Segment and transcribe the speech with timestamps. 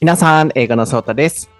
[0.00, 1.50] 皆さん、英語のソータです。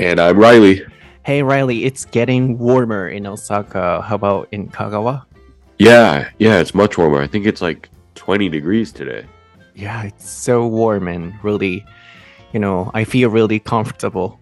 [0.00, 0.84] And I'm Reilly.
[1.22, 4.02] Hey Reilly, it's getting warmer in Osaka.
[4.02, 5.22] How about in Kagawa?
[5.78, 7.22] Yeah, yeah, it's much warmer.
[7.22, 9.26] I think it's like 20 degrees today.
[9.76, 11.84] Yeah, it's so warm and really,
[12.52, 14.40] you know, I feel really comfortable.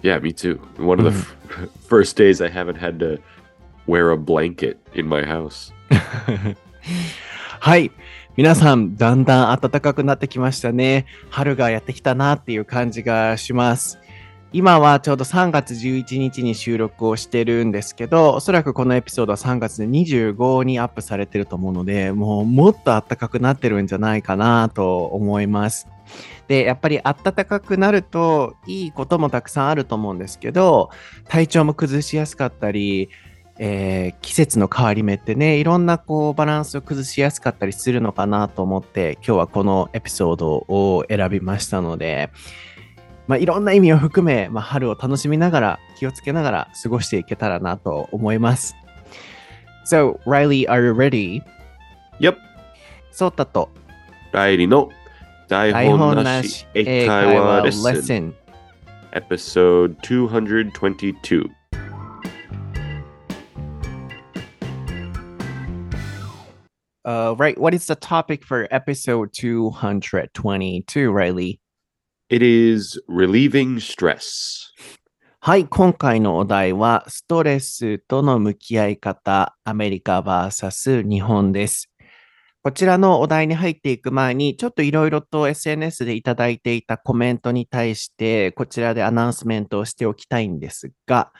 [0.00, 0.56] Yeah, me too.
[0.78, 1.64] One of the f- mm-hmm.
[1.86, 3.18] first days I haven't had to
[3.86, 5.72] wear a blanket in my house.
[7.60, 7.90] Hi.
[8.36, 11.06] 皆さん、だんだん暖かくなってきましたね。
[11.30, 14.00] 春がやってきたなっていう感じがします。
[14.52, 25.86] 今はちょうど3月11日に収録をしてるんですけど、おそらくこのエピソードは3月25にアップされてると思うので、もうもっと暖かくなってるんじゃないかなと思います。
[26.48, 30.90] で、やっぱり暖かくなるといいこともたくさんあると思うんですけど、
[31.28, 33.10] 体調も崩しやすかったり、
[33.58, 42.30] えー季節の変わり目ってねいろんなこうバランスを崩しやすかったりするのかなと思って今日はこのエピソードを選びましたので、
[43.28, 48.74] まあ、いろんな意味を含め、まあ、春を楽しみながら気をつけながら過ごしていけたらなと思います。
[49.86, 51.42] So, Riley, are you ready?
[52.18, 52.36] Yep.
[53.12, 53.68] ソータと
[54.32, 54.88] ライリの
[55.48, 58.34] 台台本本なし英英会会話話レッスン
[59.14, 61.48] episode 222.
[67.04, 71.60] Uh, right, what is the topic for episode 222, Riley?
[72.30, 74.72] It is relieving stress.
[75.40, 81.90] はい、今回のお題は、ストレスとの向き合い方、アメリカ VS 日本です。
[82.62, 91.32] こちらのお題に入っていく前に、ちょっといろいろと SNS でいただいていたコメントに対して、こちらでアナウンスメントをしておきたいんですが、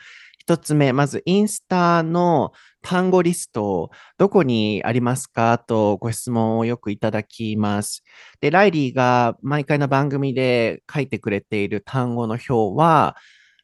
[0.47, 2.51] 一つ目、まずインスタの
[2.83, 8.03] 単語リスト、どこにありますかとご質問をよくいただきます。
[8.41, 13.15] で、ライリーが毎回の番組で書いてくれている単語の表は、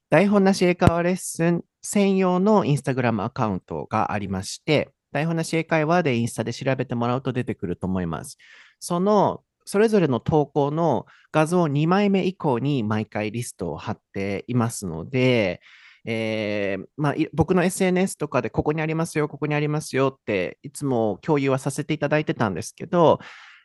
[0.10, 8.40] 台本なし英会話レッスン専用のインスタグラムアカウントがありまして、台本なし英会話でインスタで調べてもらうと出てくると思います。
[8.80, 15.62] その、それぞれの投稿の画像2枚目以降に毎回リストを貼っていますので、
[16.06, 23.20] えーまあ、僕の SNS とかでここにありますよ、ここにありますよっていつも共有はさせていただいてたんですけど、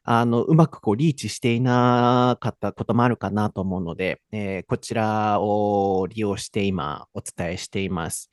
[0.05, 8.31] あの、うまくこうリーチしていなかったこともあるかなと思うので、えーこちらを利用して今お伝えしています。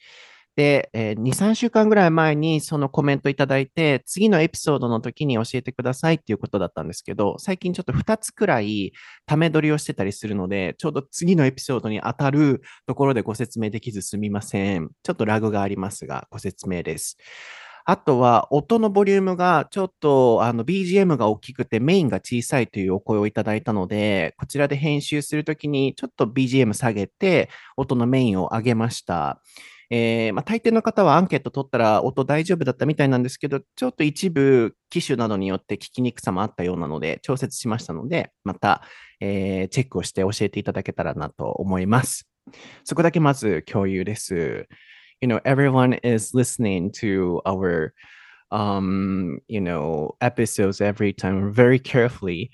[0.56, 8.94] で、えー2、3週間ぐらい前にそのコメントいただいて、次のエピソードの時に教えてくださいっていうことだったんですけど、最近ちょっと2つくらい
[9.26, 14.90] ため撮りをしてたりするので、ちょうど次のエピソードに当たるところでご説明できずすみません。
[15.02, 17.18] ちょっとラグがありますが、ご説明です。
[17.86, 29.42] あとは、音のボリュームがちょっとあの BGM が大きくてメインが小さいというお声をいただいたので、こちらで編集するときにちょっと BGM 下げて、音のメインを上げました。
[29.96, 38.82] えーまあ、大抵の方はアンケート取ったら音大丈夫だったみたいなんですけど、ちょっと一部機種などによって聞きにくさもあったようなので、調節しましたので、また、
[39.20, 42.28] えーチェックをして教えていただけたらなと思います。
[42.84, 44.68] そこだけまず共有です。
[45.22, 47.92] You know, everyone is listening to our,
[48.52, 52.50] um, you know, episodes every time very carefully.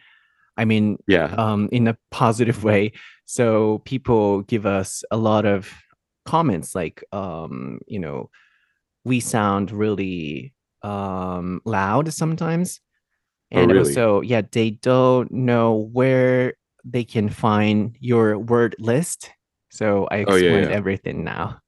[0.58, 1.34] I mean, Yeah.
[1.38, 2.92] um, in a positive way.
[3.26, 5.72] So people give us a lot of
[6.29, 8.31] comments like, um, you know,
[9.05, 12.81] we sound really um, loud sometimes.
[13.53, 13.89] Oh, And really?
[13.91, 16.55] also, yeah, they don't know where
[16.85, 19.31] they can find your word list.
[19.71, 20.77] So I Oh, yeah, explained yeah.
[20.77, 21.59] everything now.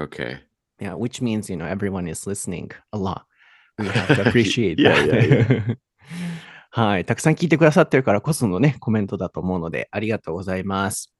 [0.00, 0.38] Okay.
[0.80, 3.24] Yeah, which means, you know, everyone is listening a lot.
[3.78, 5.76] We have to appreciate Yeah, that.
[6.72, 7.04] はい。
[7.04, 11.12] たくさん聞いてくださってるからこそのね、コメントだと思うので、ありがとうございます。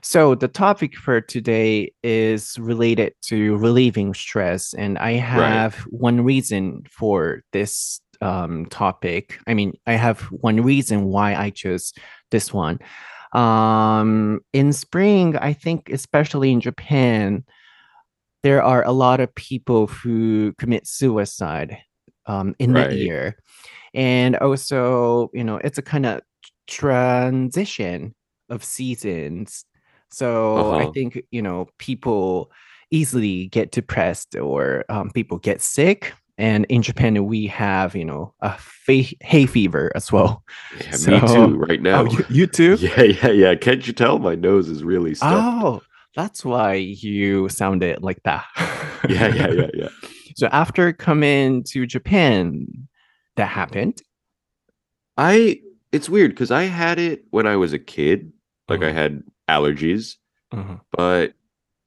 [0.00, 6.84] So, the topic for today is related to relieving stress, and I have one reason
[6.90, 9.38] for this um, topic.
[9.46, 11.92] I mean, I have one reason why I chose
[12.30, 12.78] this one.
[13.32, 17.44] Um, in spring, I think, especially in Japan,
[18.42, 21.78] there are a lot of people who commit suicide
[22.26, 22.90] um, in Right.
[22.90, 23.36] the year.
[23.94, 26.20] And also, you know, it's a kind of
[26.66, 28.14] transition
[28.48, 29.64] of seasons.
[30.10, 30.92] So I Uh-huh.
[30.92, 32.50] think, you know, people
[32.90, 36.12] easily get depressed or um, people get sick.
[36.38, 40.44] And in Japan, we have, you know, a fa- hay fever as well.
[40.80, 42.02] Yeah, So- me too, right now.
[42.02, 42.76] Oh, you, you too?
[42.80, 43.54] Yeah, yeah, yeah.
[43.56, 45.34] Can't you tell my nose is really stuffed?
[45.64, 45.82] Oh,
[46.16, 48.44] that's why you sounded like that.
[49.08, 49.88] Yeah, yeah, yeah, yeah.
[50.36, 52.66] So after coming to Japan,
[53.36, 54.00] that happened.
[55.16, 55.60] I
[55.92, 58.32] it's weird because I had it when I was a kid.
[58.68, 58.94] Like I Mhm.
[58.94, 60.16] had allergies,
[60.52, 60.80] Mhm.
[60.92, 61.34] but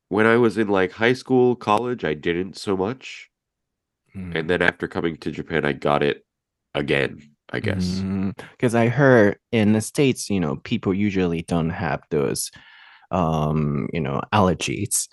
[0.09, 3.29] when I was in like high school, college, I didn't so much.
[4.15, 4.35] Mm.
[4.35, 6.25] And then after coming to Japan, I got it
[6.73, 8.03] again, I guess.
[8.51, 12.51] Because I heard in the States, you know, people usually don't have those,
[13.11, 15.07] um, you know, allergies.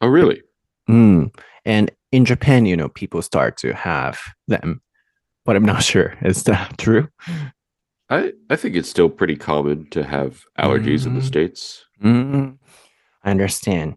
[0.00, 0.42] Oh, really?
[0.88, 1.34] Mm.
[1.64, 4.80] And in Japan, you know, people start to have them,
[5.44, 6.16] but I'm not sure.
[6.22, 7.08] Is that true?
[8.10, 11.22] I I think it's still pretty common to have allergies in the Mhm.
[11.22, 11.84] States.
[12.02, 12.58] うん。
[13.22, 13.96] I understand.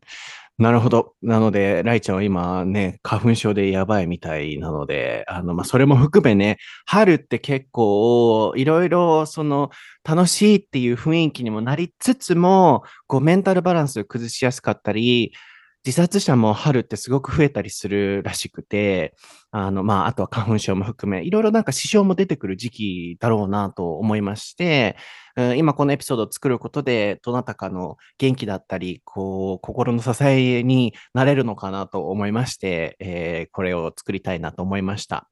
[0.58, 1.16] なるほど。
[1.24, 9.72] なので、ライちゃんは今ね、花粉症でやばいみたいなので、あの、まあ、それも含めね、春って結構、いろいろ、その、
[10.08, 15.34] 楽しいっていう雰囲気にもなりつつも、こう、メンタルバランスを崩しやすかったり、
[15.84, 19.16] 自殺者も春ってすごく増えたりするらしくて、
[19.50, 24.96] あの、まあ、あとは花粉症も含め、いろいろなんか支障も出てくる時期だろうなと思いまして、
[25.38, 35.30] うん今このエピソードを作ることで、どなたかの元気だったり、こう、心の支えになれるのかなと思いまして、えーこれを作りたいなと思いました。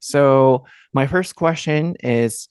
[0.00, 2.48] So, my first question is,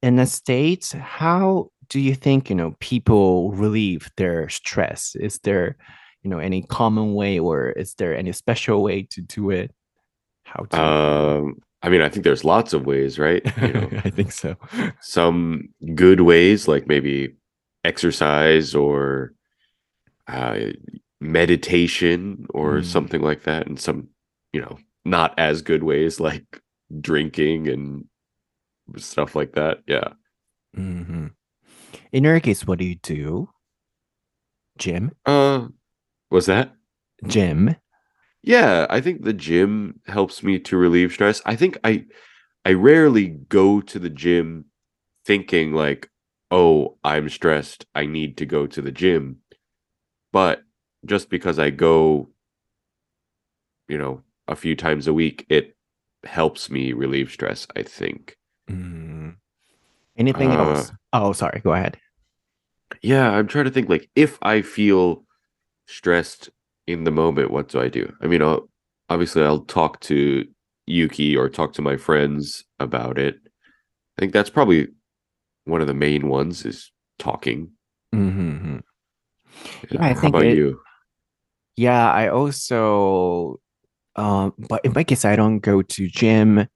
[0.00, 5.16] in the States, how do you think, you know, people relieve their stress?
[5.20, 5.76] Is there,
[6.22, 9.72] you know, any common way or is there any special way to do it?
[10.44, 10.80] How to?
[10.82, 13.42] Um, I mean, I think there's lots of ways, right?
[13.62, 14.56] You know, I think so.
[15.00, 17.36] some good ways, like maybe
[17.84, 19.32] exercise or
[20.26, 20.58] uh,
[21.20, 22.84] meditation or Mm.
[22.84, 24.08] something like that, and some,
[24.52, 26.60] you know, not as good ways like
[27.00, 28.04] drinking and
[28.96, 29.78] stuff like that.
[29.86, 30.12] Yeah.
[30.76, 31.30] mm -hmm.
[32.12, 33.48] In your case, what do you do?
[34.78, 35.10] Gym?
[35.26, 35.68] Uh,
[36.30, 36.72] was that?
[37.26, 37.76] Gym?
[38.42, 41.42] Yeah, I think the gym helps me to relieve stress.
[41.44, 42.06] I think I
[42.64, 44.66] I rarely go to the gym
[45.24, 46.10] thinking like,
[46.50, 47.86] "Oh, I'm stressed.
[47.94, 49.38] I need to go to the gym."
[50.32, 50.62] But
[51.04, 52.30] just because I go,
[53.88, 55.76] you know, a few times a week, it
[56.24, 58.36] helps me relieve stress, I think.
[58.70, 59.36] Mm.
[60.16, 60.92] Anything Uh, else?
[61.12, 61.60] Oh, sorry.
[61.60, 61.98] Go ahead.
[63.02, 65.24] Yeah, I'm trying to think like if I feel
[65.88, 66.50] stressed
[66.86, 68.12] in the moment, what do I do?
[68.22, 68.68] I mean, I'll,
[69.08, 70.46] obviously I'll talk to
[70.86, 73.36] Yuki or talk to my friends about it.
[74.16, 74.88] I think that's probably
[75.64, 77.72] one of the main ones is talking.
[78.14, 78.82] Mhm.
[79.90, 80.80] Yeah, I How think about it- you?
[81.76, 83.60] Yeah, I also,
[84.16, 86.66] um, but in my case, I don't go to gym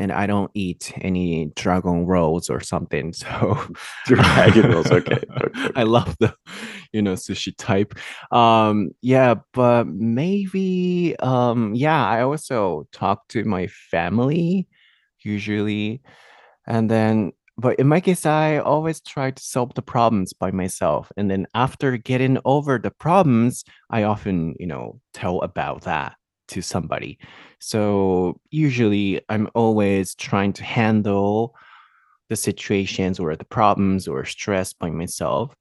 [0.00, 3.12] and I don't eat any dragon rolls or something.
[3.20, 3.58] So
[4.06, 5.70] Dragon rolls, okay, okay.
[5.76, 6.34] I love the,
[6.92, 7.94] you know, sushi type.
[8.32, 14.66] Um, yeah, but maybe, um, yeah, I also talk to my family
[15.22, 16.02] usually,
[16.66, 17.32] and then.
[17.58, 21.12] But in my case, I always try to solve the problems by myself.
[21.18, 26.14] And then after getting over the problems, I often, you know, tell about that
[26.50, 27.18] to somebody.
[27.58, 31.54] So usually I'm always trying to handle
[32.28, 35.54] the situations or the problems or stress by myself.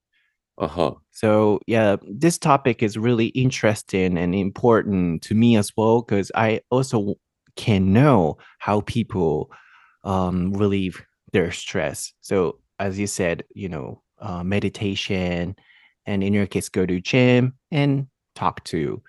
[0.58, 0.94] Uh-huh.
[1.12, 6.62] So yeah, this topic is really interesting and important to me as well because I
[6.70, 7.16] also
[7.56, 9.52] can know how people
[10.04, 11.02] um, relieve
[11.34, 12.14] their stress.
[12.22, 15.56] So as you said, you know, uh, meditation,
[16.06, 19.02] and in your case, go to gym and talk to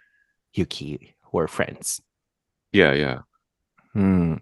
[0.55, 2.01] Yuki or friends.
[2.73, 3.19] Yeah, yeah.
[3.93, 4.35] Hmm.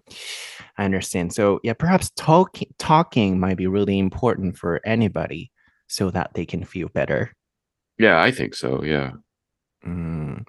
[0.77, 1.33] I understand.
[1.33, 5.51] So yeah, perhaps talking talking might be really important for anybody
[5.87, 7.33] so that they can feel better.
[7.97, 8.83] Yeah, I think so.
[8.83, 9.13] Yeah.
[9.85, 10.45] うん、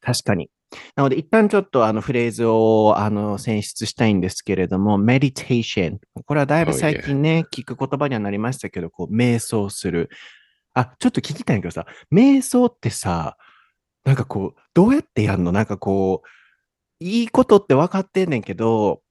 [0.00, 0.50] 確かに。
[0.94, 5.98] なので、一旦ちょっとあのフレーズをあの選出したいんですけれども、meditation。
[6.24, 10.08] これはだいぶ Oh, 最近ね、聞く言葉にはなりましたけど、こう、瞑想する。
[10.72, 13.36] あ、ちょっと聞きたいんだけどさ、瞑想ってさ、
[14.04, 16.28] なんかこう、どうやってやんのなんかこう、
[17.04, 19.02] いいことって分かってんねんけど、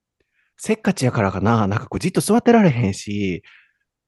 [0.58, 3.44] せっかちやからかな、なんかこう、じっと座ってられへんし、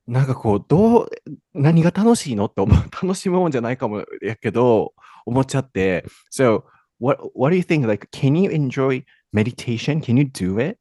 [0.07, 1.09] なんかこう、どう、
[1.53, 4.93] 何が楽しいのって思う、楽しむもんじゃないかもやけど、
[5.25, 6.05] 思っちゃって。
[6.31, 6.63] So,
[6.99, 7.87] what, what do you think?
[7.87, 10.01] Like, can you enjoy meditation?
[10.01, 10.77] Can you do it?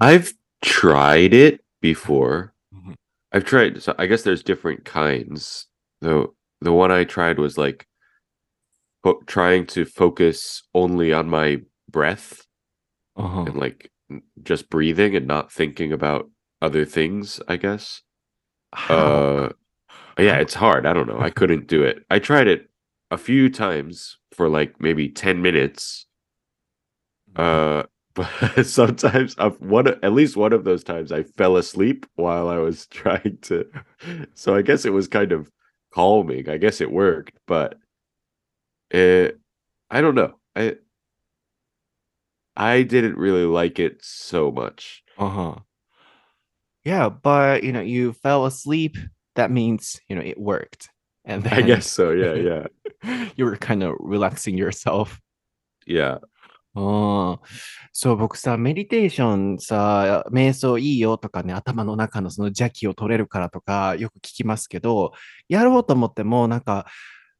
[0.00, 2.52] I've tried it before.
[2.72, 2.94] Mhm.
[3.32, 5.66] I've tried so I guess there's different kinds.
[6.00, 6.26] The
[6.60, 7.86] the one I tried was like
[9.26, 12.46] trying to focus only on my breath
[13.16, 13.42] Uh-huh.
[13.42, 13.90] and like
[14.42, 16.30] just breathing and not thinking about
[16.62, 18.02] other things, I guess.
[18.74, 18.96] How?
[18.96, 19.52] Uh
[20.18, 20.86] yeah, it's hard.
[20.86, 21.20] I don't know.
[21.20, 22.04] I couldn't do it.
[22.10, 22.70] I tried it
[23.10, 26.06] a few times for like maybe 10 minutes.
[27.36, 32.48] Uh but sometimes I've one at least one of those times I fell asleep while
[32.48, 33.64] I was trying to
[34.34, 35.50] so I guess it was kind of
[35.94, 36.48] calming.
[36.48, 37.78] I guess it worked, but
[38.89, 39.37] it
[39.89, 40.33] I don't know.
[40.55, 40.75] I
[42.55, 45.03] I didn't really like it so much.
[45.17, 45.55] Uh-huh.
[46.83, 48.97] Yeah, but you know, you fell asleep.
[49.35, 50.89] That means, you know, it worked.
[51.25, 52.11] And I then guess so.
[52.11, 53.29] Yeah, yeah.
[53.35, 55.19] you were kind of relaxing yourself.
[55.85, 56.19] Yeah.
[56.77, 57.47] ああ、
[57.93, 65.13] そう、僕さ、メディテーションさ、瞑想いいよとかね、頭の中のその邪気を取れるからとか、よく聞きますけど、
[65.47, 66.85] やろうと思っても、なんか、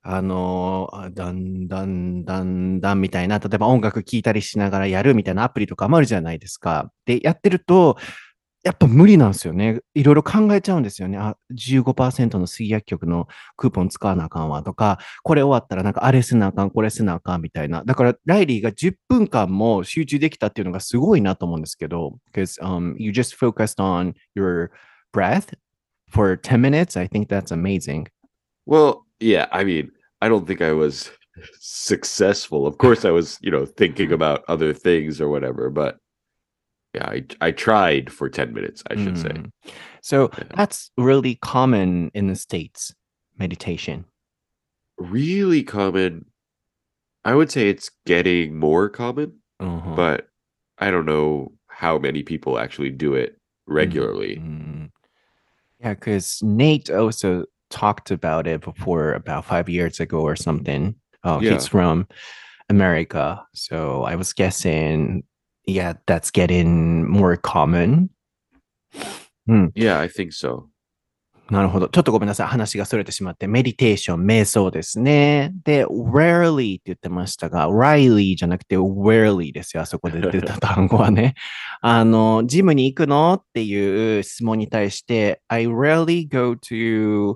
[0.02, 6.90] あのーだんだんだんだんみたいな、例えば音楽聴いたりしながらやるみたいなアプリとかもあるじゃないですか。
[7.04, 7.96] で、やってると、
[8.62, 9.80] やっぱ無理なんですよね。
[9.94, 11.16] いろいろ考えちゃうんですよね。
[11.16, 13.26] あ、15%の水薬局の
[13.56, 17.82] クーポン使わなあかんわとか、これ終わったらなんかあれせなあかん、これせなあかんみたいな。
[17.84, 24.70] だからライリーが10分間も集中できたっていうのがすごいなと思うんですけど、because、um, you just focused on your
[25.12, 25.54] breath
[26.10, 27.00] for 10 minutes.
[27.00, 28.08] I think that's amazing.
[28.66, 31.10] Well, yeah, I mean, I don't think I was
[31.60, 32.66] successful.
[32.66, 35.98] Of course I was, you know, thinking about other things or whatever, but
[36.94, 39.28] yeah, I I tried for 10 minutes, I should say.
[39.30, 39.50] Mm.
[40.02, 40.44] So Yeah.
[40.56, 42.92] that's really common in the States,
[43.38, 44.04] meditation.
[44.98, 46.26] Really common.
[47.24, 49.94] I would say it's getting more common, Uh-huh.
[49.94, 50.28] but
[50.78, 54.36] I don't know how many people actually do it regularly.
[54.36, 54.90] Mm.
[55.80, 60.95] Yeah, because Nate also talked about it before about five years ago or something.
[61.23, 61.53] Oh, Yeah.
[61.53, 62.07] he's from
[62.69, 63.43] America.
[63.53, 65.23] So I was guessing,
[65.65, 68.09] yeah, that's getting more common.
[69.75, 70.69] Yeah, I think so.
[71.51, 71.87] なるほど。
[71.89, 72.47] ちょっとごめんなさい。
[72.47, 73.45] 話がそれてしまって。
[73.47, 75.51] メディテーション、瞑想ですね。
[75.63, 79.83] で、rarely って言ってましたが、Riley じゃなくて rarely ですよ。
[79.83, 81.35] あそこで出た単語はね。
[81.81, 87.35] あの、ジムに行くのっていう質問に対して、I rarely go to、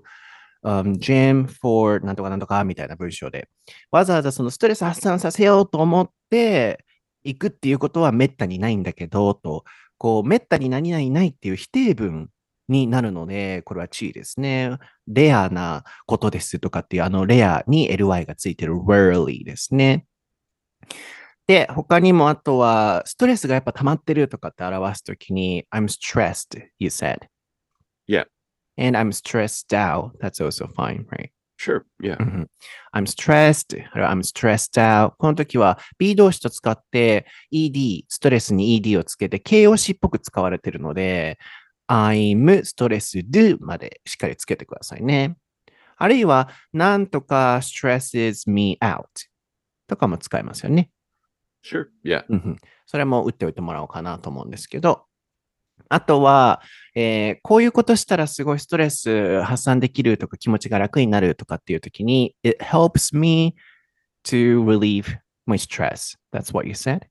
[0.65, 3.49] um, gym for なんとかなんとかみたいな文章で。
[3.91, 6.85] わざわざそのストレス発散させようと思って
[7.25, 9.65] 行くっていうことはめったにないんだけど、と、
[9.99, 12.29] こう、めったに何々ないっていう否定文
[12.69, 14.77] になるので、これは注意ですね。
[15.07, 20.07] レアなことですとかっていう、あのレアに ly がついてる rarely ですね。
[21.47, 27.19] で、他にもあとは、ストレスがやっぱ溜まってるとかって表すときに、I'm stressed, you said.
[28.09, 28.27] Yeah.
[28.77, 30.13] And I'm stressed out.
[30.21, 31.31] That's also fine, right?
[31.57, 31.85] Sure.
[32.01, 32.17] Yeah.
[32.19, 32.51] うん
[32.93, 35.15] I'm stressed, I'm stressed out.
[35.19, 41.39] この時は B 動詞と使って ED、ストレスに ED をつけて形容詞っぽく使われているので、
[41.89, 45.37] I'm stressed までしっかりつけてくださいね。
[45.97, 49.05] あるいは、なんとか stresses me out
[49.87, 50.91] とかも使いますよね。
[51.65, 51.87] Sure.
[52.05, 52.25] Yeah.
[52.87, 55.07] それも打っておいてもらおうかなと思うんですけど、
[55.89, 56.63] あとは、
[56.95, 63.55] えーこういうことしたらすごいストレス発散できるとか気持ちが楽になるとかっていう時に、It helps me
[64.27, 66.17] to relieve my stress.
[66.33, 67.03] That's what you said?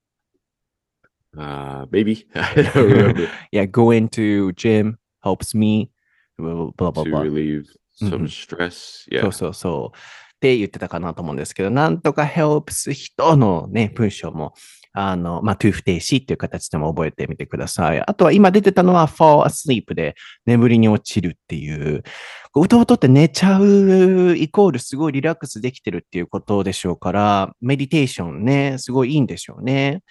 [1.36, 2.26] Uh maybe.
[2.36, 3.30] I don't remember.
[3.52, 5.90] Yeah, going to gym helps me.
[6.38, 7.66] blah, blah, blah, to relieve
[7.96, 8.28] some Mhm.
[8.30, 9.06] stress.
[9.10, 9.28] そ Yeah.
[9.28, 9.98] うそうそう。
[9.98, 14.54] って言ってたかなと思うんですけど、なんとか helps 人のね、文章も、
[14.94, 18.02] あの、まあ、to 不定詞っていう形でも覚えてみてください。
[18.02, 22.04] あとは今出てたのは fall asleep で眠りに落ちるっていう、
[22.52, 30.02] こううとうとって寝ちゃうイコールすごいリラックスできてるっていうことでしょうから、メディテーションね、すごいいいんでしょうね。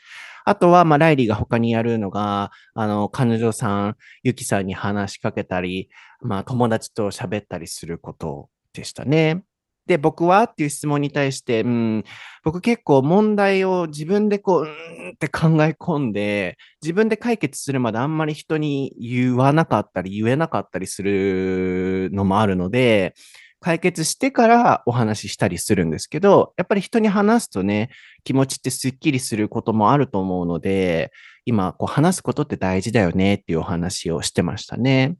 [0.44, 5.88] あとは、まあ、ライリーが他にやるのが、あの、彼女さん、ユキさんに話しかけたり、
[6.20, 9.44] まあ、友達と喋ったりすることでしたね。
[9.86, 10.44] で、僕は？
[10.44, 12.04] っていう質問に対して、うん、
[12.44, 23.14] 僕結構問題を自分でこう、うんって考え込んで、自分で解決するまであんまり人に言わなかったり言えなかったりするのもあるので、
[23.60, 27.90] 解決してからお話ししたりするんですけど、やっぱり人に話すとね、
[28.24, 31.12] 気持ちってスッキリすることもあると思うので、
[31.44, 35.16] 今、こう話すことって大事だよねっていうお話をしてましたね。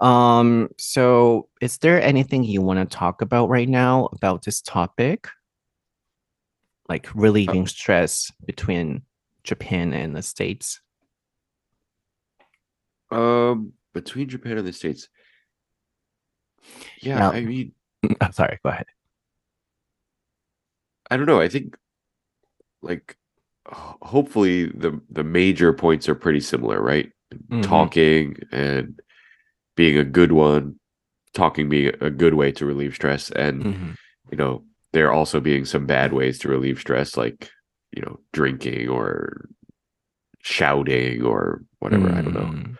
[0.00, 5.28] Um, so is there anything you want to talk about right now about this topic?
[6.88, 9.02] Like relieving stress between
[9.44, 10.80] Japan and the States?
[13.10, 15.08] Um between Japan and the States.
[17.00, 17.72] Yeah, Now- I mean,
[18.20, 18.86] Oh, sorry, go ahead.
[21.10, 21.40] I don't know.
[21.40, 21.76] I think
[22.82, 23.16] like
[23.66, 27.10] hopefully the the major points are pretty similar, right?
[27.50, 27.62] Mhm.
[27.62, 29.00] Talking and
[29.78, 30.74] being a good one,
[31.34, 33.94] talking being a good way to relieve stress and Mhm.
[34.30, 37.50] you know, there are also being some bad ways to relieve stress like
[37.96, 39.48] you know, drinking or
[40.42, 42.08] shouting or whatever.
[42.12, 42.52] I don't know.
[42.52, 42.76] Mm.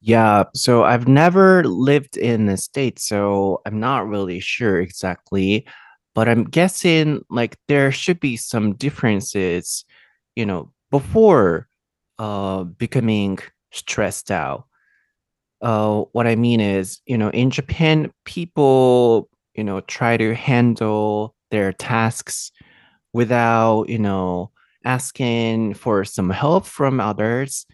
[0.00, 5.66] Yeah, so I've never lived in the States, so I'm not really sure exactly,
[6.14, 9.84] but I'm guessing like there should be some differences,
[10.34, 11.68] you know, before
[12.18, 13.38] uh becoming
[13.72, 14.66] stressed out.
[15.60, 21.34] Uh what I mean is, you know, in Japan, people, you know, try to handle
[21.50, 22.52] their tasks
[23.12, 24.50] without, you know,
[24.84, 27.66] asking for some help from others.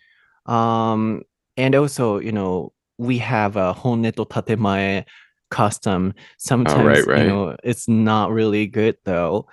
[0.47, 1.23] Um,
[1.57, 5.05] and also, you know, we have a honne to tatemae
[5.51, 6.15] custom.
[6.17, 9.47] Oh, right, Sometimes, you know, it's not really good though.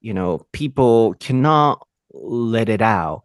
[0.00, 3.22] You know, people cannot let it out.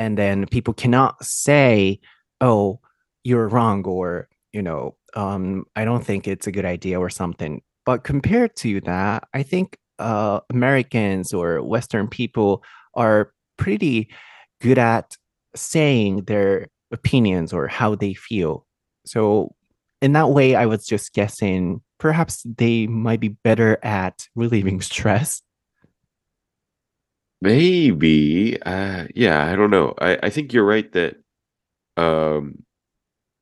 [0.00, 2.00] And then people cannot say,
[2.40, 2.80] oh,
[3.24, 7.62] you're wrong, or, you know, um, I don't think it's a good idea or something.
[7.84, 12.62] But compared to that, I think uh, Americans or Western people
[12.94, 14.10] are pretty
[14.60, 15.16] good at
[15.56, 18.66] saying their opinions or how they feel.
[19.06, 19.54] So,
[20.00, 25.42] in that way, I was just guessing perhaps they might be better at relieving stress.
[27.40, 28.60] Maybe.
[28.62, 29.94] Uh, yeah, I don't know.
[30.00, 31.16] I, I think you're right that
[31.98, 32.64] um,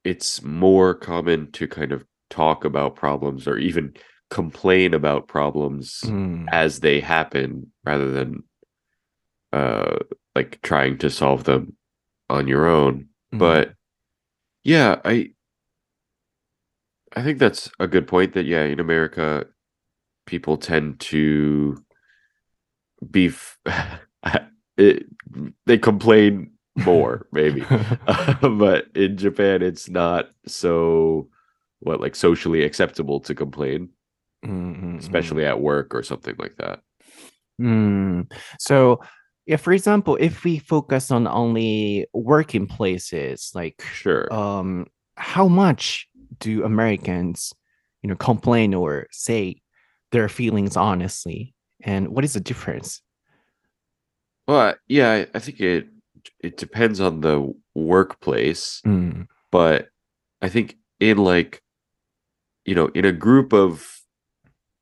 [0.04, 3.94] it's more common to kind of talk about problems or even
[4.30, 8.42] complain about problems Mm, as they happen rather than
[9.52, 9.99] uh,
[10.35, 11.76] like trying to solve them
[12.30, 13.09] on your own.
[13.32, 13.75] mm, But
[14.64, 15.32] yeah, I
[17.14, 19.47] I think that's a good point that yeah, in America,
[20.26, 21.85] people tend to
[23.11, 23.59] be f-
[24.76, 25.06] it,
[25.66, 27.64] they complain more maybe.
[28.41, 31.29] but in Japan it's not so
[31.81, 33.88] what like socially acceptable to complain,
[34.45, 34.99] mm, mm, mm.
[34.99, 36.81] especially at work or something like that.
[37.61, 38.33] Mm.
[38.59, 39.00] So,
[39.47, 44.33] yeah, for example, if we focus on only working places, like Sure.
[44.33, 46.08] um, how much
[46.39, 47.52] do Americans,
[48.02, 49.61] you know, complain or say
[50.13, 51.54] their feelings honestly?
[51.80, 53.02] And what is the difference?
[54.47, 55.89] Well, yeah, I I think it
[56.41, 59.89] it depends on the workplace, Mm, but
[60.41, 61.63] I think in like,
[62.65, 63.87] you know, in a group of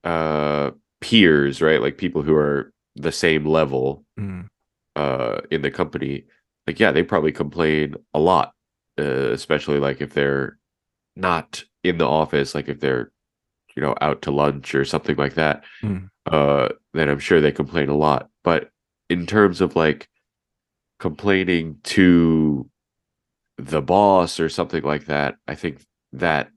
[0.05, 1.81] uh peers, right?
[1.81, 4.49] Like people who are the same level mm,
[4.97, 6.25] uh in the company,
[6.67, 8.53] like yeah, they probably complain a lot,
[8.99, 10.59] uh, especially like if they're
[11.17, 13.13] not in the office, like if they're,
[13.77, 17.53] you know, out to lunch or something like that, mm, uh, then I'm sure they
[17.53, 18.29] complain a lot.
[18.45, 18.71] But
[19.09, 20.09] in terms of like
[21.01, 22.71] complaining to
[23.59, 26.51] the boss or something like that, I think that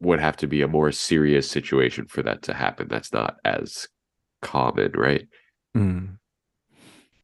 [0.00, 2.88] would have to be a more serious situation for that to happen.
[2.88, 3.86] That's not as
[4.42, 5.28] common, right?
[5.76, 6.16] mm.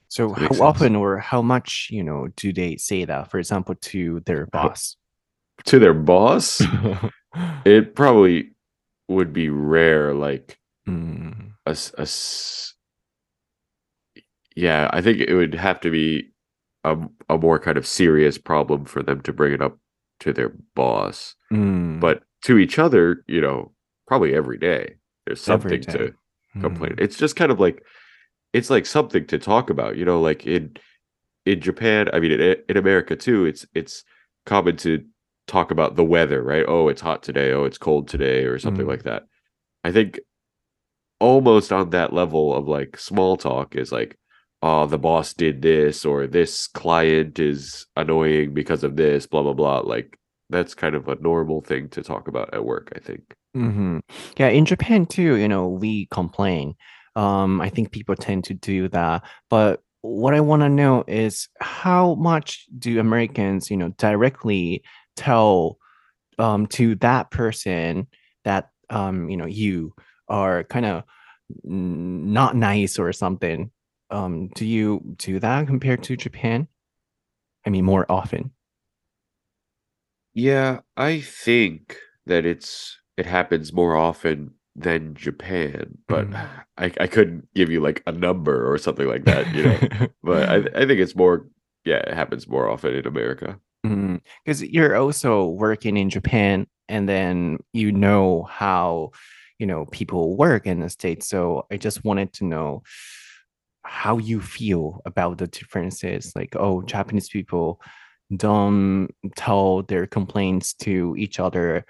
[0.08, 0.66] So, Does that make how sense?
[0.68, 4.96] often or how much, you know, do they say that, for example, to their boss?
[5.64, 6.62] to their boss,
[7.64, 8.52] it probably
[9.08, 10.14] would be rare.
[10.14, 12.74] Like Mm, a, s- a s-
[14.56, 16.30] yeah, I think it would have to be
[16.84, 16.96] a,
[17.28, 19.78] a more kind of serious problem for them to bring it up
[20.20, 21.36] to their boss.
[21.52, 22.00] mm.
[22.00, 23.72] But to each other, you know,
[24.08, 25.92] probably every day, there's something day.
[25.92, 26.14] to
[26.60, 26.92] complain.
[26.92, 27.84] Mm, It's just kind of like
[28.52, 30.76] it's like something to talk about, you know, like in
[31.46, 34.04] in Japan, I mean in, in America too, it's it's
[34.46, 35.04] common to
[35.46, 36.64] talk about the weather, right?
[36.68, 39.24] Oh, it's hot today, oh, it's cold today or something mm, like that.
[39.84, 40.20] I think
[41.20, 44.18] almost on that level of like small talk is like
[44.62, 49.52] oh the boss did this or this client is annoying because of this blah blah
[49.52, 53.34] blah like that's kind of a normal thing to talk about at work i think
[53.54, 53.98] hmm
[54.36, 56.74] Yeah, in Japan too, you know, we complain.
[57.16, 59.24] Um, I think people tend to do that.
[59.48, 64.82] But what I want to know is how much do Americans, you know, directly
[65.16, 65.78] tell
[66.38, 68.06] um to that person
[68.44, 69.94] that um, you know, you
[70.28, 71.04] are kind of
[71.64, 73.70] not nice or something.
[74.10, 76.68] Um, do you do that compared to Japan?
[77.66, 78.52] I mean, more often.
[80.34, 86.48] yeah i think that it's it happens more often than japan but Mm.
[86.78, 90.48] i i couldn't give you like a number or something like that you know but
[90.48, 91.46] i i think it's more
[91.84, 93.58] yeah it happens more often in america
[94.44, 99.12] Because you're also working in Japan and then you know how,
[99.60, 101.28] you know, people work in the States.
[101.28, 102.82] So I just wanted to know
[103.86, 106.32] how you feel about the differences.
[106.36, 107.80] Like, oh, Japanese people
[108.36, 111.84] don't tell their complaints to each other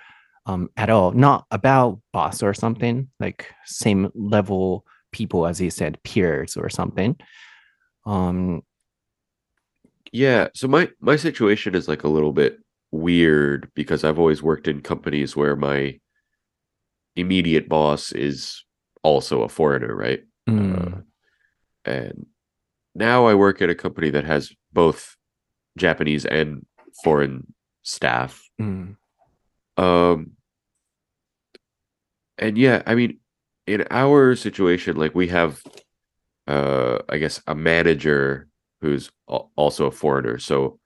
[0.47, 6.03] um, at all, not about boss or something, like same level people, as you said,
[6.05, 7.17] peers or something.
[8.05, 8.63] Um,
[10.13, 12.59] Yeah, so my my situation is like a little bit
[12.93, 15.99] weird because I've always worked in companies where my
[17.17, 18.65] immediate boss is
[19.03, 20.23] also a foreigner, right?
[20.49, 21.01] mm, Uh,
[21.87, 22.27] and
[22.95, 25.17] now I work at a company that has both
[25.79, 26.67] Japanese and
[27.05, 28.43] foreign staff.
[28.61, 28.97] Mm.
[29.77, 30.33] Um,
[32.39, 33.21] and yeah, I mean,
[33.67, 35.61] in our situation, like we have,
[36.47, 38.49] uh, I guess a manager
[38.81, 40.39] who's also a foreigner.
[40.39, 40.79] So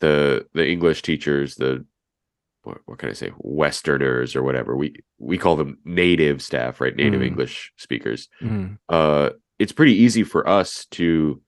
[0.00, 1.84] the the English teachers, the
[2.62, 6.94] what, what can I say, Westerners or whatever we we call them native staff, right?
[6.94, 7.26] Native mm.
[7.26, 8.28] English speakers.
[8.42, 8.78] Mm.
[8.88, 11.40] Uh, it's pretty easy for us to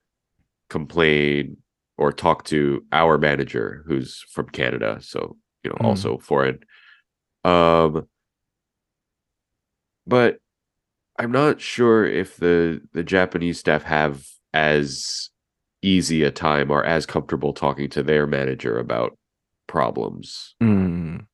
[0.69, 1.57] complain
[1.97, 5.85] or talk to our manager who's from Canada, so you know, mm.
[5.85, 6.59] also foreign.
[7.43, 8.07] Um,
[10.07, 10.37] but
[11.17, 15.29] I'm not sure if the the Japanese staff have as
[15.81, 19.17] easy a time or as comfortable talking to their manager about
[19.67, 20.55] problems.
[20.61, 21.25] Mm.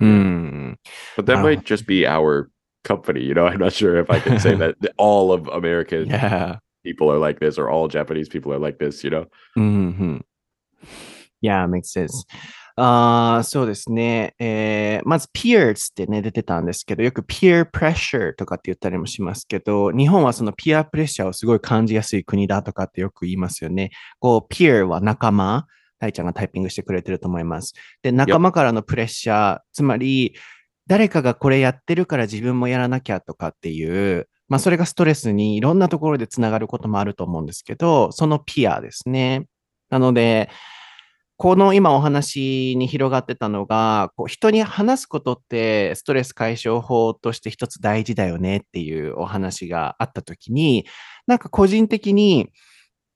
[0.00, 0.76] Mm.
[1.16, 1.42] But that wow.
[1.42, 2.50] might just be our
[2.86, 3.46] company, you know.
[3.46, 6.58] I'm not sure if I can say that th- all of American Yeah.
[6.84, 9.26] people are like this or all Japanese people are like this, you know.
[9.56, 10.26] うんうん。
[11.42, 12.26] Yeah, makes sense.
[12.78, 14.34] あーそうですね。
[14.38, 23.90] えーまず peers ってね、出てたんですけど、よく peer pressure とかって言ったりもしますけど、日本はその peer プレッシャーをすごい感じやすい国だとかってよく言いますよね。
[24.18, 25.66] こう、peer は仲間。
[25.98, 27.72] 大ちゃんがタイピングしてくれてると思います。
[28.02, 30.34] で、仲間からのプレッシャー、つまり、
[30.86, 39.46] 誰かがこれやってるから自分もやらなきゃとかっていう、まあそれがストレスにいろんなところでつながることもあると思うんですけど、そのピアですね。
[39.90, 40.48] なので、
[41.38, 50.86] この今お話に広がってたのが、こう人に話すことってストレス解消法として一つ大事だよねっていうお話があったときに、
[51.26, 52.50] なんか個人的に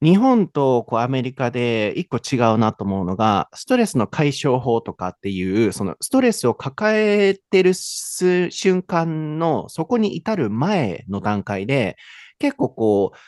[0.02, 11.96] 日本とこうアメリカで一個違うなと思うのが、ストレスの解消法とかっていう、そのストレスを抱えてる瞬間のそこに至る前の段階で、
[12.38, 13.18] 結構こう、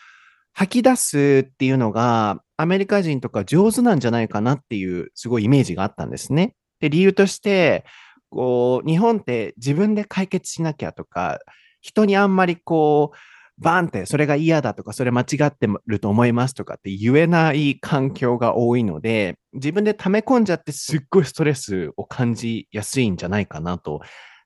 [0.55, 6.55] 吐き出すっていうのがアメリカ人とか上手なんじゃないかなっていうすごいイメージがあったんですね。
[6.81, 7.85] で、理由として、
[8.31, 11.39] こう、日本って自分で解決しなきゃとか、
[11.83, 13.17] 人にあんまりこう、
[13.63, 24.01] バンってそれが嫌だとか、それ間違ってると思いますとかって言えない環境が多いので、自分で溜め込んじゃってすっごいストレスを感じやすいんじゃないかなと。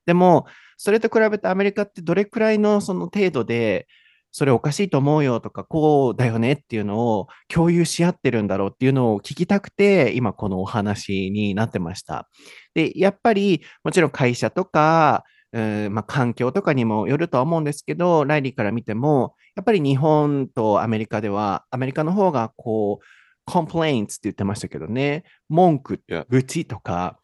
[0.05, 0.45] でも、
[0.77, 3.87] それと比べてアメリカってどれくらいのその程度で、
[4.31, 12.29] それおかしいと思うよとか、こうだよねっていうのを共有し合ってるんだろうっていうのを聞きたくて、今このお話になってました。
[12.75, 27.17] で、やっぱりもちろん会社とか、まあ、環境とかにもよるとは思うんですけど、ライリーから見ても、やっぱり日本とアメリカでは、アメリカの方がこう、complaints って言ってましたけどね、文句愚痴とか、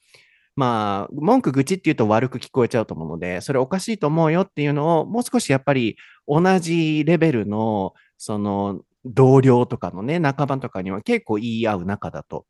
[0.55, 12.45] まあ、文句愚痴って言うと悪く聞こえちゃうと思うので、それおかしいと思うよっていうのを、もう少しやっぱり同じレベルの、その、同僚とかのね、仲間とかには結構言い合う仲だと。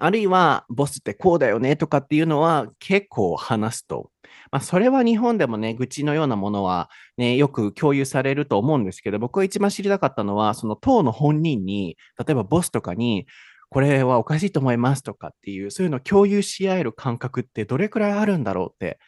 [0.00, 4.10] あるいは、ボスってこうだよねとかっていうのは結構話すと。
[4.50, 13.26] まあ、それは日本でもね、愚痴のようなものはね、よく共有されると思うんですけど、僕が一番知りたかったのは、その党の本人に、例えばボスとかに、
[13.70, 18.98] これはおかしいと思いますとかっていう、そういうのを共有し合える感覚ってどれくらいあるんだろうって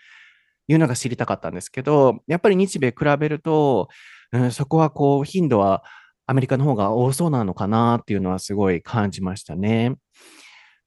[0.69, 3.89] いうのが知りたかったんですけど、やっぱり日米比べると、
[4.33, 5.83] うん、そこはこう、頻度は
[6.27, 9.97] アメリカの方が多そうなのかなっていうのはすごい感じましたね。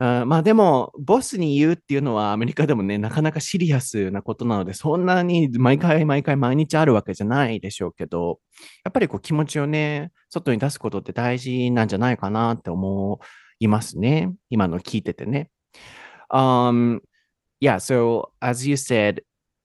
[0.06, 8.42] あまあでも、ボスに言うっていうのはアメリカでもね、なかなかシリアスなことなので、そんなに毎回毎回毎日あるわけじゃないでしょうけど、
[8.84, 13.22] やっぱりこう気持ちをね、外に出すことって大事なんじゃないかなって思
[13.60, 14.34] いますね。
[14.50, 15.50] 今の聞いててね。
[16.30, 17.00] Um,
[17.62, 19.22] yeah, so as you said,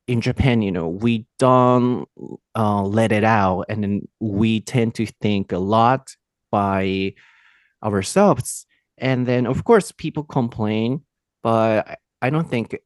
[0.06, 2.06] in Japan, you know, we don't
[2.54, 6.14] uh, let it out and then we tend to think a lot
[6.52, 7.14] by
[7.82, 8.67] ourselves.
[9.00, 11.02] And then, of course, people complain,
[11.42, 12.78] but I- don't think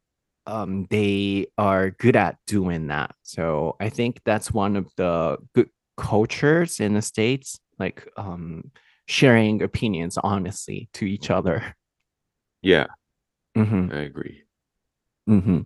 [0.46, 3.14] um, they are good at doing that.
[3.22, 8.70] So I think that's one of the good cultures in the States, like um,
[9.06, 11.76] sharing opinions honestly to each other.
[12.62, 12.86] Yeah,
[13.54, 14.42] hmm I agree.
[15.26, 15.60] hmm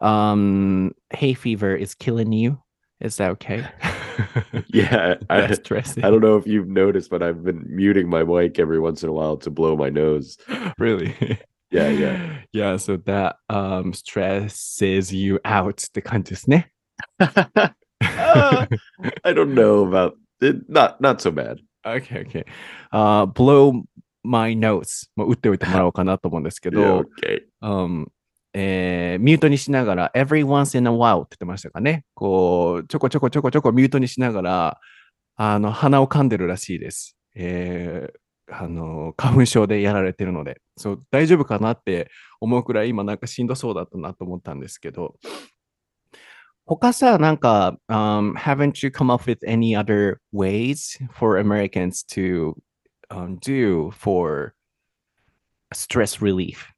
[0.00, 2.62] Um, hay fever is killing you.
[3.00, 3.64] Is that okay?
[4.69, 6.03] Yeah, I, That's stressing.
[6.03, 9.09] I don't know if you've noticed, but I've been muting my mic every once in
[9.09, 10.37] a while to blow my nose.
[10.77, 11.15] really?
[11.71, 12.37] Yeah, yeah.
[12.53, 16.71] Yeah, so that um stresses you out って感じですね。
[17.19, 18.67] Uh,
[19.23, 20.69] I don't know about it.
[20.69, 21.59] Not not so bad.
[21.85, 22.45] Okay, okay.
[22.91, 23.83] Uh, blow
[24.23, 27.41] my nose も打っておいてもらおうかなと思うんですけ Yeah, ど、 okay.
[27.61, 28.07] um,
[28.54, 32.04] えーミュートにしながら、every once in a while って言ってましたかね。
[32.14, 34.80] こう、ちょこちょこちょこちょこミュートにしながら、
[35.36, 37.16] あの、鼻を噛んでるらしいです。
[37.34, 38.22] えー
[38.54, 42.10] あの、花粉症でやられてるので、そう、大丈夫かなって
[42.40, 45.16] 思うくらい今なんかしんどそうだったなと思ったんですけど、
[46.66, 52.54] 他さ、なんか、um, haven't you come up with any other ways for Americans to
[53.10, 54.54] um, do for
[55.72, 56.72] stress relief?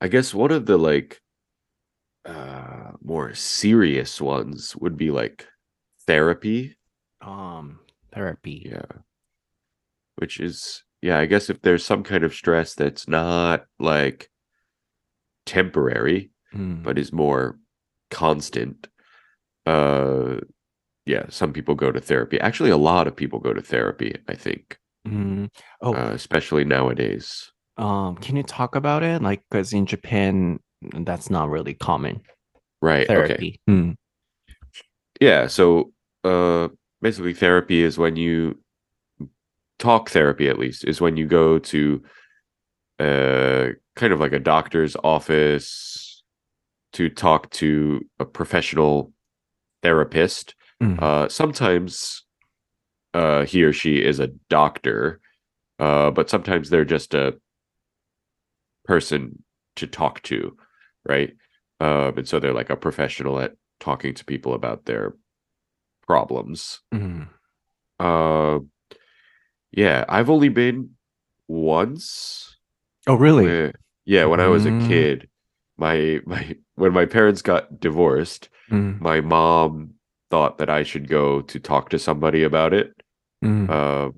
[0.00, 1.20] I guess one of the like
[2.24, 5.46] uh more serious ones would be like
[6.06, 6.76] therapy.
[7.20, 7.80] Um
[8.12, 8.68] therapy.
[8.70, 9.00] Yeah.
[10.16, 14.30] Which is yeah, I guess if there's some kind of stress that's not like
[15.46, 16.82] temporary mm.
[16.82, 17.00] but hmm.
[17.00, 17.58] is more
[18.10, 18.86] constant
[19.66, 20.36] uh
[21.06, 22.38] yeah, some people go to therapy.
[22.40, 24.78] Actually, a lot of people go to therapy, I think.
[25.06, 25.50] Mm.
[25.80, 30.58] Oh, uh, especially nowadays um can you talk about it like because in japan
[31.00, 32.20] that's not really common
[32.82, 33.94] right therapy okay.
[35.20, 35.92] Yeah so
[36.24, 36.68] uh
[37.02, 38.58] basically therapy is when you
[39.78, 42.02] talk therapy at least is when you go to
[42.98, 46.22] uh kind of like a doctor's office
[46.92, 49.12] to talk to a professional
[49.82, 51.00] therapist mm.
[51.02, 52.24] uh sometimes
[53.14, 55.20] uh he or she is a doctor
[55.78, 57.34] uh but sometimes they're just a
[58.84, 59.42] person
[59.76, 60.56] to talk to,
[61.08, 61.32] right?
[61.80, 65.14] Um, and so they're like a professional at talking to people about their
[66.06, 66.80] problems.
[66.92, 67.24] Mm-hmm.
[67.98, 68.60] Uh,
[69.72, 70.90] yeah, I've only been
[71.48, 72.56] once.
[73.06, 73.44] Oh, really?
[73.44, 73.72] Where,
[74.04, 74.48] yeah, when mm-hmm.
[74.48, 74.88] I was a mm-hmm.
[74.88, 75.28] kid,
[75.76, 79.02] my my when my parents got divorced, mm-hmm.
[79.02, 79.94] my mom
[80.30, 82.92] thought that I should go to talk to somebody about it.
[83.70, 84.10] Uh,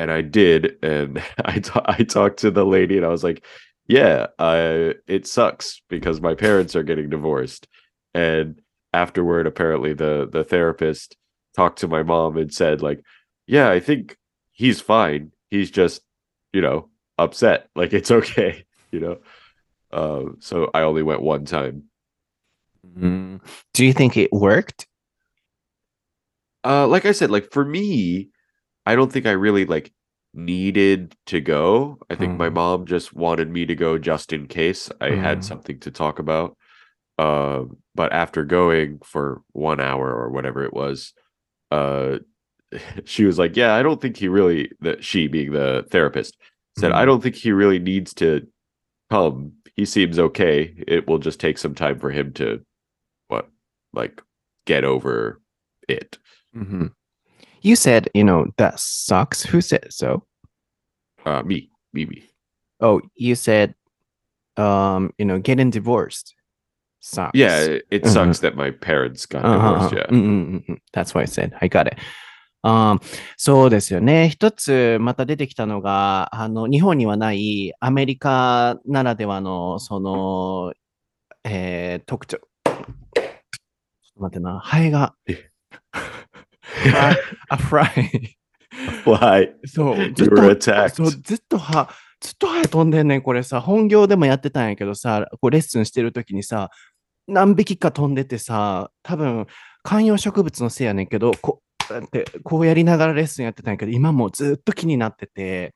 [0.00, 3.44] and I did, and I I talked to the lady, and I was like,
[3.86, 7.68] "Yeah, I it sucks because my parents are getting divorced."
[8.14, 8.60] And
[8.94, 11.16] afterward, apparently, the the therapist
[11.54, 13.02] talked to my mom and said, "Like,
[13.46, 14.16] yeah, I think
[14.52, 15.32] he's fine.
[15.50, 16.00] He's just,
[16.52, 17.68] you know, upset.
[17.76, 19.18] Like it's okay, you know."
[19.92, 21.84] Uh, so I only went one time.
[23.74, 24.86] Do you think it worked?
[26.64, 28.30] Uh, like I said, like for me,
[28.86, 29.92] I don't think I really like
[30.34, 31.98] needed to go.
[32.10, 32.54] I think my Mm.
[32.54, 35.18] mom just wanted me to go just in case I Mm.
[35.22, 36.56] had something to talk about.
[37.18, 41.12] Um, but after going for one hour or whatever it was,
[41.70, 42.18] uh,
[43.04, 46.36] she was like, "Yeah, I don't think he really." That she, being the therapist,
[46.76, 47.06] said, "I Mm.
[47.06, 48.46] don't think he really needs to
[49.10, 49.52] come.
[49.76, 50.74] He seems okay.
[50.88, 52.62] It will just take some time for him to,
[53.28, 53.48] what,
[53.92, 54.22] like,
[54.66, 55.40] get over
[55.88, 56.18] it."
[57.62, 57.68] Mhm.
[57.68, 59.42] You said, you know, that sucks.
[59.44, 60.24] Who said so?
[61.24, 62.22] Uh, me, me, me.
[62.80, 63.74] Oh, you said,
[64.56, 66.34] um, you know, getting divorced
[67.00, 67.32] sucks.
[67.38, 68.08] Yeah, it, it Mhm.
[68.12, 69.92] sucks that my parents got divorced.
[69.94, 70.06] Yeah.
[70.10, 71.54] うんうんうんうん That's what I said.
[71.60, 71.96] I got it.
[72.62, 74.28] あーそうですよね。
[74.28, 80.74] 一つまた出てきたのが、あの、日本にはないアメリカならではの、その、
[81.44, 82.36] えー、特徴。
[82.36, 82.84] ちょっ
[84.14, 84.58] と待ってな。
[84.60, 85.02] ハエが。
[85.02, 85.14] あ、
[87.48, 88.36] あ、フライ。
[89.04, 89.52] Why?
[89.66, 89.96] そう。
[90.14, 93.22] ずっと.そう、ずっとは、ずっとハエ飛んでんねん。
[93.22, 96.70] これさ、本業でもやってたんやけどさ、こうレッスンしてるときにさ、
[97.26, 99.46] 何匹か飛んでてさ、多分
[99.82, 105.74] 観葉植物のせいやねんけど、こうやってこうやりながらレッスンやってたんやけど、今もうずっと気になってて、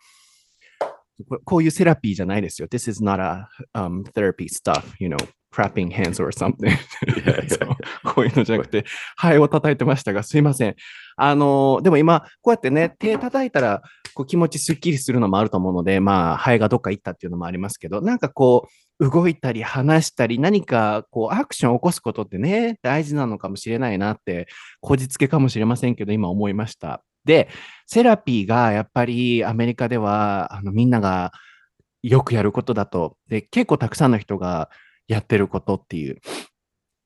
[1.29, 2.69] ここういうセラピーじゃないですよ。
[2.69, 5.17] This is not a、um, therapy stuff, you know,
[5.53, 6.69] clapping hands or something.
[6.69, 6.77] や
[7.49, 7.74] そう
[8.14, 8.85] こういうのじゃなくて、
[9.16, 10.77] ハエを叩いてましたが、すいません。
[11.16, 13.83] あのーでも今、こうやってね、手叩いたら、
[14.14, 18.68] こう気持ちすっきりするのもあると思うので、まあ、ハエがどっか行ったっていうのもありますけど、なんかこ
[19.00, 24.46] う、動いたり話したり、何かこう、アクションを起こすことってね、大事なのかもしれないなって、
[24.81, 27.03] こじつけかもしれませんけど、今思いました。
[27.24, 27.48] で、
[27.87, 31.33] セラピーがやっぱりアメリカでは、あのみんなが
[32.03, 34.70] よくやることだと、で、結構たくさんの人が
[35.09, 36.20] やってることっていう。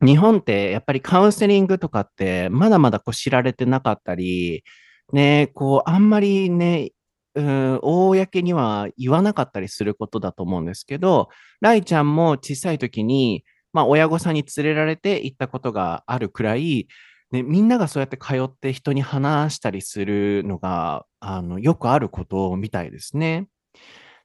[0.04, 4.64] 日本ってやっぱりカウンセリングとかってまだまだこう知られてなかったり、
[5.12, 6.90] ね、こうあんまりね、
[7.34, 11.28] うん、公には言わなかったりすることだと思うんですけど、
[11.60, 16.88] ライちゃんも小さい時に、まあ親御さんに連れられて行ったことがあるくらい、
[17.32, 23.48] ね、みんながそうやって通って人に話したりするのが、あの、よくあることみたいですね。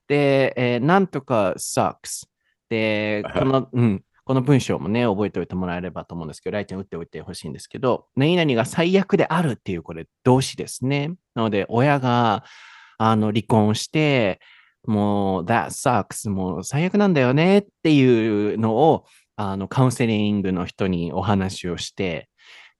[0.07, 2.27] で、えーなんとか sucks。
[2.69, 11.15] で、この、うん、この文章もね、覚えておいてもらえればと思うんですけど、ライちゃん打っておいてほしいんですけど、何々が最悪であるっていうこれ動詞ですね。
[11.35, 12.45] なので、親が、
[12.97, 14.39] あの、離婚して、
[14.85, 19.05] もう、that sucks, もう最悪なんだよねっていうのを、
[19.35, 22.29] あの、カウンセリングの人にお話をして、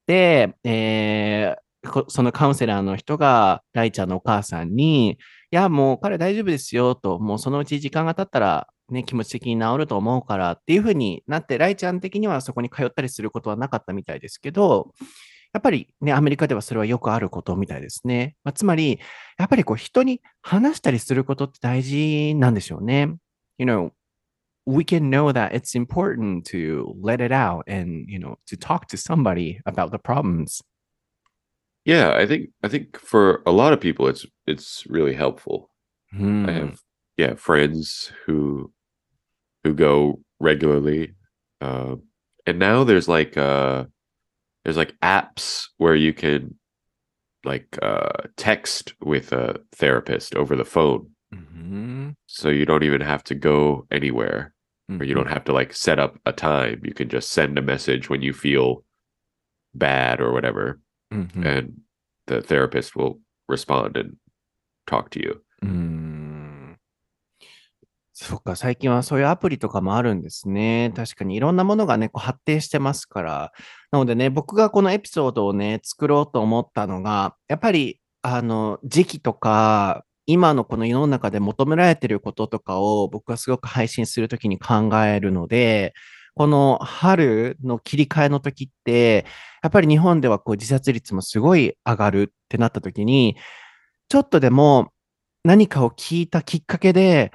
[0.07, 5.17] で、えー、そのカウンセラーの人が、ライちゃんのお母さんに、い
[5.51, 14.93] や、もう彼大丈夫ですよと、もうそのうち時間が経ったら、ね、気持ち的に治ると思うからっていうふうになって、ライちゃん的にはそこに通ったりすることはなかったみたいですけど、
[15.53, 18.35] やっぱりね、アメリカではそれはよくあることみたいですね。
[18.43, 18.99] まあ、つまり、
[19.37, 23.15] やっぱりこう人に話したりすることって大事なんでしょうね。
[23.57, 23.91] You know,
[24.65, 28.87] we can know that it's important to let it out and, you know, to talk
[28.87, 30.63] to somebody about the problems.
[31.85, 35.69] Yeah, I think I think for a lot of people it's it's really helpful.
[36.11, 36.45] Hmm.
[36.47, 36.79] I have
[37.17, 38.71] yeah, friends who
[39.63, 41.13] who go regularly.
[41.61, 41.95] Uh,
[42.45, 43.85] and now there's like uh
[44.63, 46.55] there's like apps where you can
[47.45, 51.09] like uh text with a therapist over the phone.
[51.33, 52.09] Mm-hmm.
[52.27, 54.53] So you don't even have to go anywhere
[54.91, 55.01] Mm-hmm.
[55.01, 56.81] or you don't have to like set up a time.
[56.83, 58.83] You can just send a message when you feel
[59.73, 60.79] bad or whatever
[61.13, 61.45] Mm-hmm.
[61.45, 61.77] and
[62.27, 64.17] the therapist will respond and
[64.87, 65.41] talk to you.
[65.61, 66.02] うーん
[68.15, 70.93] そっか、最近はそういうアプリとかもあるんですね。
[70.95, 73.51] 確かにいろんなものがね、こう発展してますから。
[73.91, 85.93] なのでね、僕がこのエピソードをね、作ろうと思ったのが、やっぱり、あの、時期とか、今のこの世の中で求められてることとかを僕はすごく配信するときに考えるので、
[86.35, 89.25] この春の切り替えの時って、
[89.63, 93.37] やっぱり日本ではこう自殺率もすごい上がるってなった時に、
[94.07, 94.91] ちょっとでも
[95.43, 97.31] 何かを聞いたきっかけで、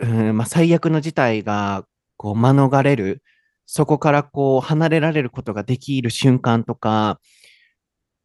[0.00, 1.84] うんまあ、最悪の事態が
[2.16, 3.22] こう免れる、
[3.66, 7.20] そこからこう離れられることができる瞬間とか、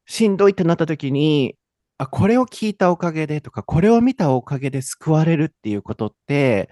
[0.07, 1.55] しんどいってなった時に、
[1.97, 6.69] あ、これを聞いたおかげでとか、これを見たおかげで救われるっていうことって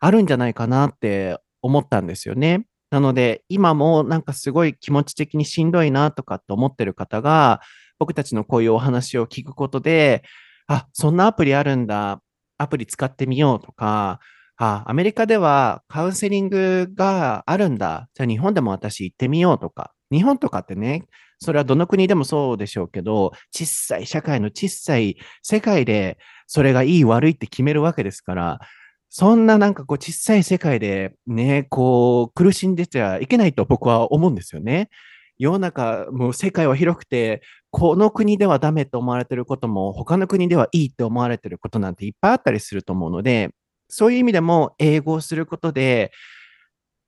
[0.00, 2.66] あるんじゃないかなって思ったんですよね。
[2.90, 7.60] なので、今もなんかすごい気持ち的にしんどいなとかって思ってる方が、
[7.98, 10.24] 僕たちのこういうお話を聞くことで、
[10.66, 12.20] あ、そんなアプリあるんだ。
[12.60, 14.20] アプリ使ってみようとか、
[14.56, 18.08] あ、アメリカではカウンセリングがあるんだ。
[18.14, 19.92] じゃあ日本でも私行ってみようとか。
[20.12, 21.06] 日本とかってね、
[21.38, 28.60] それはどの国でもそうでしょうけど、小さい社会の小さい世界でそれがいい悪いって決めるわけですから、
[29.08, 34.90] そんななんかこう小さい世界でね、こう苦しんでちゃいけないと僕は思うんですよね。
[35.38, 43.50] 世の中、もう世界は広くて、この国ではダメと思われてることも、他の国ではいいって思われてることなんていっぱいあったりすると思うので、
[43.88, 46.12] そういう意味でも英語をすることで、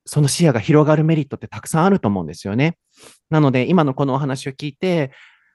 [0.05, 2.77] その視野が広がるメリットってたくさんあると思うんですよね。
[3.31, 5.13] なので、今のこのお話を聞いて、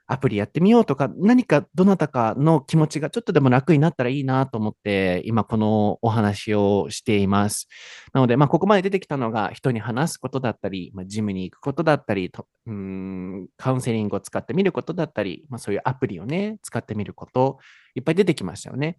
[0.08, 7.67] アプリやってみようとか、何かどなたかの気持ちがちょっとでも楽になったらいいなと思って、今このお話をしています。
[8.13, 17.60] なので、まあ、ここまで出てきたのが、人に話すことだったり、まあ、ジムに行くことだったり、とうんカウンセリングを使ってみることだったり、まあ、そういうアプリをね、使ってみること、
[17.93, 18.98] いっぱい出てきましたよね。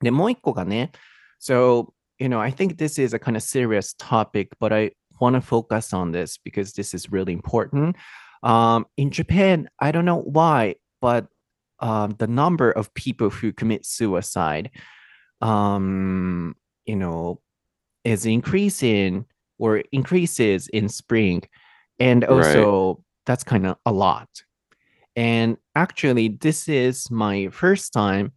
[0.00, 0.90] で、もう一個がね、
[1.38, 5.40] So, you know, I think this is a kind of serious topic, but I want to
[5.40, 7.96] focus on this because this is really important.
[8.42, 11.26] Um, in Japan, I don't know why, but
[11.80, 14.70] um, the number of people who commit suicide,
[15.40, 17.40] um, you know,
[18.04, 19.26] is increasing
[19.58, 21.42] or increases in spring.
[21.98, 22.30] And Right.
[22.30, 24.28] also, that's kind of a lot.
[25.16, 28.32] And actually, this is my first time,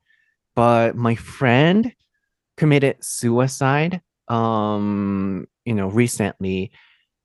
[0.55, 1.93] but my friend
[2.57, 6.71] committed suicide, um, you know, recently.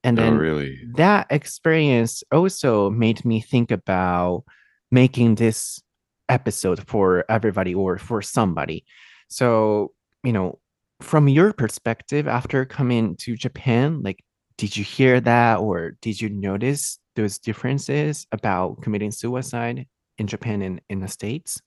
[0.08, 0.80] And Oh, then really?
[0.94, 4.44] that experience also made me think about
[4.90, 5.80] making this
[6.28, 8.84] episode for everybody or for somebody.
[9.28, 9.92] So,
[10.24, 10.58] you know,
[11.00, 14.24] from your perspective after coming to Japan, like,
[14.56, 19.86] did you hear that or did you notice those differences about committing suicide
[20.18, 21.60] in Japan and in the States?